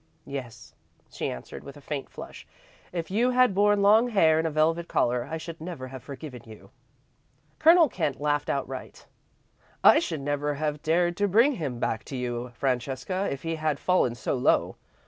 "Yes," 0.25 0.73
she 1.11 1.29
answered 1.29 1.63
with 1.63 1.77
a 1.77 1.79
faint 1.79 2.09
flush. 2.09 2.47
"If 2.91 3.11
you 3.11 3.29
had 3.29 3.55
worn 3.55 3.83
long 3.83 4.09
hair 4.09 4.39
and 4.39 4.47
a 4.47 4.49
velvet 4.49 4.87
collar, 4.87 5.27
I 5.29 5.37
should 5.37 5.61
never 5.61 5.89
have 5.89 6.01
forgiven 6.01 6.41
you." 6.43 6.71
Colonel 7.59 7.87
Kent 7.87 8.19
laughed 8.19 8.49
outright. 8.49 9.05
"I 9.83 9.99
should 9.99 10.21
never 10.21 10.55
have 10.55 10.81
dared 10.81 11.15
to 11.17 11.27
bring 11.27 11.57
him 11.57 11.77
back 11.79 12.03
to 12.05 12.15
you, 12.15 12.51
Francesca, 12.55 13.27
if 13.31 13.43
he 13.43 13.57
had 13.57 13.79
fallen 13.79 14.15
so 14.15 14.33
low. 14.33 14.75